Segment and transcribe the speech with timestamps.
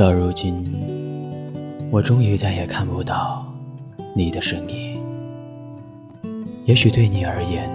[0.00, 0.64] 到如今，
[1.90, 3.46] 我终于再也看不到
[4.14, 4.98] 你的身影。
[6.64, 7.70] 也许对你而言，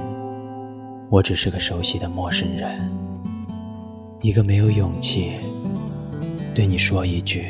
[1.12, 2.90] 我只是个熟悉的陌生人，
[4.24, 5.34] 一个没有勇气
[6.56, 7.46] 对你说一句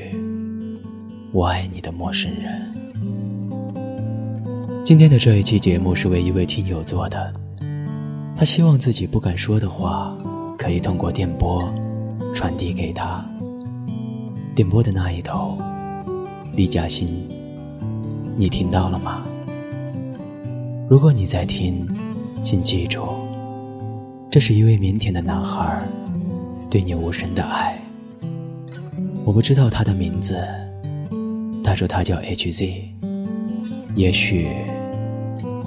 [1.32, 2.62] “我爱你”的陌生人。
[4.84, 7.34] 今天的这一期节目是为一位听友做的，
[8.36, 10.14] 他希望自己不敢说的话，
[10.58, 11.64] 可以通过电波
[12.34, 13.26] 传递给他。
[14.56, 15.58] 电波的那一头，
[16.54, 17.28] 李嘉欣，
[18.38, 19.22] 你听到了吗？
[20.90, 21.86] 如果你在听，
[22.42, 23.06] 请记住，
[24.32, 25.86] 这是一位腼腆的男孩
[26.70, 27.78] 对你无声的爱。
[29.26, 30.42] 我不知道他的名字，
[31.62, 32.82] 他说他叫 H.Z，
[33.98, 34.48] 也许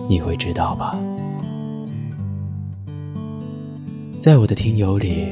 [0.09, 0.99] 你会知道吧。
[4.19, 5.27] 在我的听友里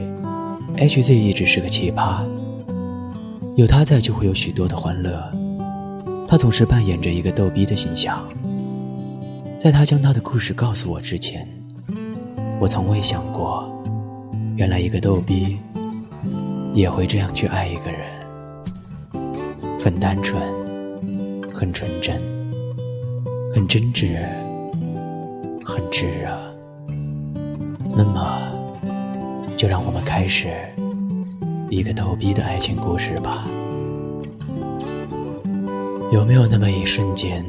[0.77, 2.21] ，H.Z 一直是个奇葩。
[3.57, 5.19] 有他在，就会有许多的欢乐。
[6.29, 8.23] 他总是扮演着一个逗逼的形象。
[9.59, 11.49] 在他将他的故事告诉我之前，
[12.61, 13.67] 我从未想过，
[14.57, 15.57] 原来一个逗逼
[16.75, 18.01] 也会这样去爱一个人。
[19.83, 20.39] 很单纯，
[21.51, 22.21] 很纯真，
[23.55, 24.19] 很真挚，
[25.65, 26.29] 很炙热。
[27.97, 28.39] 那么，
[29.57, 30.53] 就让我们开始。
[31.69, 33.45] 一个逗逼的爱情故事吧。
[36.13, 37.45] 有没有那么一瞬间，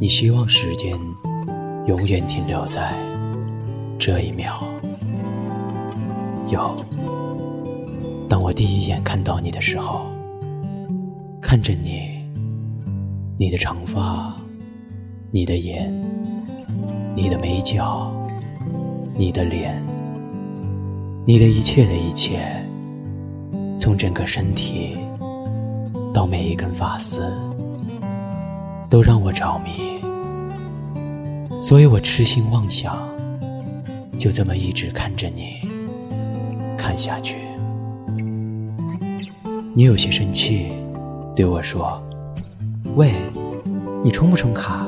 [0.00, 0.98] 你希望时间
[1.86, 2.92] 永远停留在
[3.98, 4.64] 这一秒？
[6.50, 6.74] 有。
[8.28, 10.06] 当我第一眼看到你的时候，
[11.40, 12.10] 看着你，
[13.38, 14.34] 你的长发，
[15.30, 15.90] 你的眼，
[17.14, 18.12] 你的眉角，
[19.14, 19.80] 你的脸，
[21.24, 22.40] 你的一切的一切。
[23.78, 24.96] 从整个身体
[26.12, 27.32] 到每一根发丝，
[28.90, 30.00] 都让我着迷，
[31.62, 33.08] 所以我痴心妄想，
[34.18, 35.60] 就这么一直看着你，
[36.76, 37.36] 看下去。
[39.74, 40.72] 你有些生气，
[41.36, 42.02] 对我说
[42.96, 43.12] ：“喂，
[44.02, 44.84] 你充不充卡？”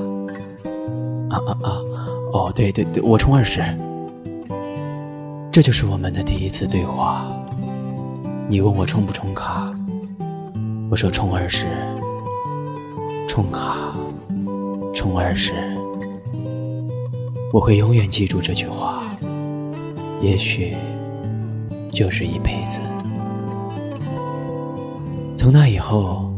[1.30, 1.78] 啊啊啊！
[2.32, 3.62] 哦，对对对，我充二十。
[5.52, 7.24] 这就是我们的第一次对话。
[8.50, 9.72] 你问我充不充卡，
[10.90, 11.68] 我说充二十，
[13.28, 13.94] 充卡，
[14.92, 15.54] 充二十，
[17.52, 19.16] 我会永远记住这句话，
[20.20, 20.74] 也许
[21.92, 22.80] 就是一辈子。
[25.36, 26.28] 从那以后，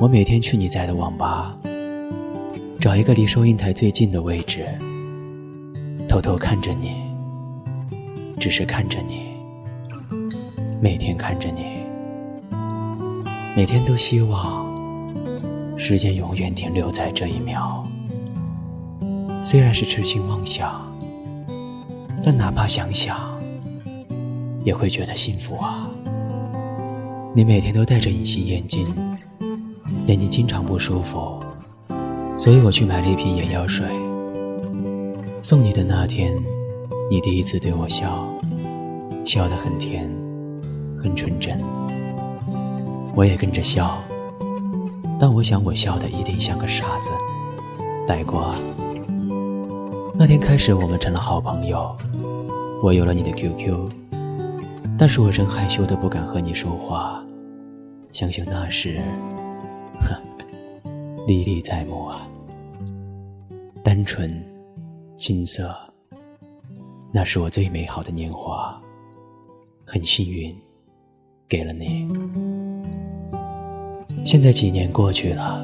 [0.00, 1.52] 我每天去你在的网吧，
[2.78, 4.64] 找一个离收银台最近的位置，
[6.08, 6.92] 偷偷看着你，
[8.38, 9.33] 只是看着你。
[10.84, 11.78] 每天看着你，
[13.56, 14.66] 每天都希望
[15.78, 17.88] 时间永远停留在这一秒。
[19.42, 20.70] 虽然是痴心妄想，
[22.22, 23.18] 但哪怕想想，
[24.62, 25.88] 也会觉得幸福啊。
[27.34, 28.86] 你每天都戴着隐形眼镜，
[30.06, 31.40] 眼睛经常不舒服，
[32.36, 33.86] 所以我去买了一瓶眼药水。
[35.40, 36.36] 送你的那天，
[37.10, 38.28] 你第一次对我笑，
[39.24, 40.06] 笑得很甜。
[41.04, 41.60] 很纯真，
[43.14, 44.02] 我也跟着笑，
[45.20, 47.10] 但我想我笑的一定像个傻子。
[48.08, 48.54] 带过。
[50.14, 51.94] 那天开始，我们成了好朋友，
[52.82, 53.90] 我有了你的 QQ，
[54.98, 57.22] 但是我仍害羞的不敢和你说话。
[58.10, 58.98] 想想那时，
[61.26, 62.26] 历历在目啊。
[63.82, 64.42] 单纯，
[65.18, 65.76] 青涩，
[67.12, 68.80] 那是我最美好的年华，
[69.84, 70.56] 很幸运。
[71.48, 72.08] 给了你。
[74.24, 75.62] 现在几年过去了，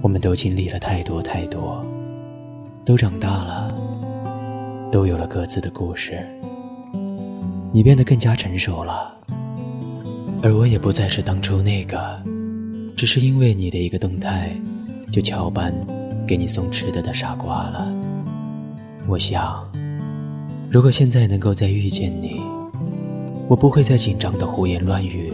[0.00, 1.84] 我们都经历了太多太多，
[2.84, 3.74] 都长大了，
[4.90, 6.26] 都有了各自的故事。
[7.70, 9.14] 你变得更加成熟了，
[10.42, 12.18] 而我也不再是当初那个，
[12.96, 14.50] 只是因为你的一个动态，
[15.12, 15.74] 就翘班
[16.26, 17.92] 给你送吃的的傻瓜了。
[19.06, 19.70] 我想，
[20.70, 22.40] 如果现在能够再遇见你。
[23.48, 25.32] 我不会再紧张的胡言乱语，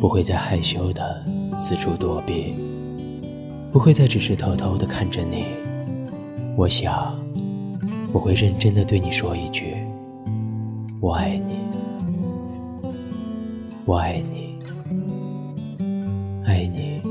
[0.00, 1.22] 不会再害羞的
[1.58, 2.54] 四处躲避，
[3.70, 5.44] 不会再只是偷偷的看着你。
[6.56, 7.14] 我想，
[8.14, 9.74] 我会认真的对你说一句
[11.00, 11.58] ：“我爱你，
[13.84, 14.58] 我爱你，
[16.46, 17.02] 爱你，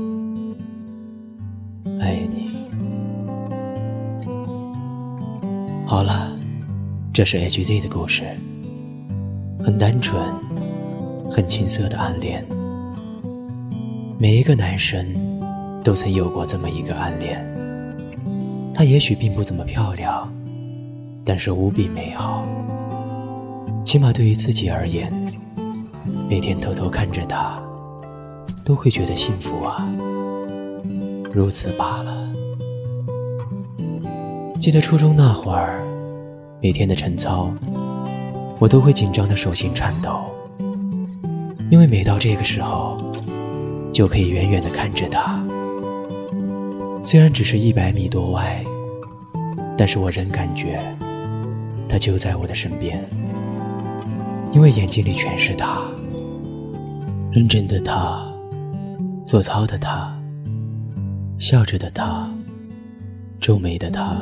[2.00, 2.50] 爱你。”
[5.86, 6.36] 好了，
[7.12, 8.36] 这是 H.Z 的故事。
[9.68, 10.18] 很单纯，
[11.30, 12.42] 很青涩的暗恋。
[14.16, 15.06] 每一个男生
[15.84, 17.46] 都曾有过这么一个暗恋，
[18.72, 20.26] 她也许并不怎么漂亮，
[21.22, 22.46] 但是无比美好。
[23.84, 25.12] 起码对于自己而言，
[26.30, 27.62] 每天偷偷看着她，
[28.64, 29.86] 都会觉得幸福啊。
[31.30, 32.32] 如此罢了。
[34.58, 35.86] 记得初中那会儿，
[36.62, 37.52] 每天的晨操，
[38.58, 40.24] 我都会紧张的手心颤抖，
[41.70, 42.98] 因为每到这个时候，
[43.92, 45.40] 就可以远远的看着他。
[47.04, 48.64] 虽然只是一百米多外，
[49.76, 50.80] 但是我仍感觉
[51.88, 53.02] 他就在我的身边。
[54.52, 55.82] 因为眼睛里全是他，
[57.30, 58.26] 认真的他，
[59.26, 60.12] 做操的他，
[61.38, 62.28] 笑着的他，
[63.40, 64.16] 皱眉的他，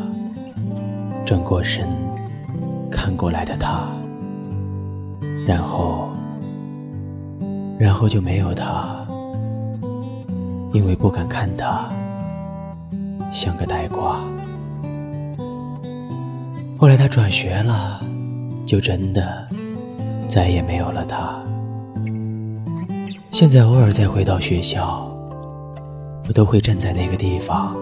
[1.24, 1.88] 转过身
[2.90, 3.88] 看过来的他，
[5.46, 6.10] 然后，
[7.78, 9.06] 然后就没有他，
[10.72, 11.88] 因为不敢看他，
[13.32, 14.20] 像个呆瓜。
[16.76, 18.00] 后来他转学了，
[18.66, 19.46] 就真的。
[20.28, 21.40] 再也没有了他。
[23.31, 25.08] 现在偶尔再回到学校，
[26.26, 27.72] 我都会站在那个地方，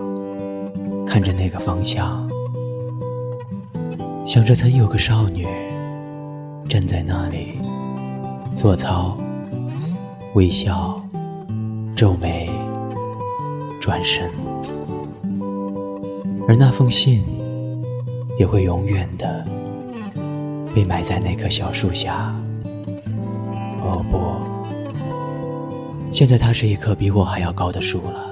[1.07, 2.29] 看着那个方向，
[4.27, 5.47] 想着曾有个少女
[6.69, 7.59] 站在那里
[8.57, 9.17] 做操、
[10.35, 11.01] 微笑、
[11.95, 12.51] 皱眉、
[13.81, 14.31] 转身，
[16.49, 17.23] 而那封信
[18.39, 19.45] 也会永远的。
[20.75, 22.35] 被埋在那棵小树下。
[23.81, 24.19] 哦不，
[26.13, 28.25] 现在它是一棵比我还要高的树了。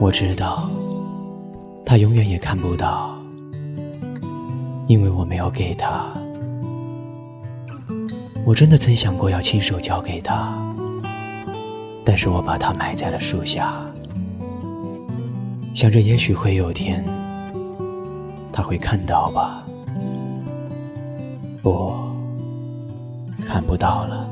[0.00, 0.68] 我知道，
[1.86, 3.16] 它永远也看不到，
[4.88, 6.12] 因为我没有给他。
[8.44, 10.52] 我真的曾想过要亲手交给他，
[12.04, 13.80] 但是我把它埋在了树下，
[15.72, 17.04] 想着也许会有天，
[18.52, 19.64] 他会看到吧。
[21.62, 21.94] 不，
[23.46, 24.28] 看不到了。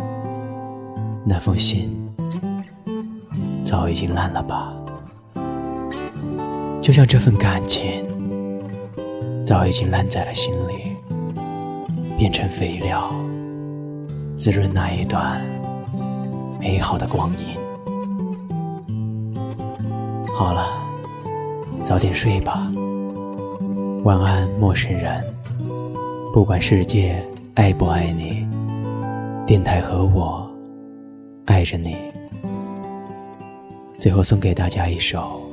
[1.24, 1.96] 那封信
[3.64, 4.74] 早已经烂了吧？
[6.82, 8.04] 就像这份感情
[9.46, 10.96] 早已经烂在了心里，
[12.18, 13.14] 变成肥料，
[14.40, 15.38] 滋润那一段
[16.58, 17.44] 美好的光阴。
[20.34, 20.66] 好了，
[21.82, 22.66] 早点睡吧。
[24.02, 25.22] 晚安，陌生人。
[26.32, 27.22] 不管世界
[27.54, 28.48] 爱不爱你，
[29.46, 30.50] 电台和我
[31.44, 31.98] 爱着你。
[33.98, 35.49] 最后送给大家一首。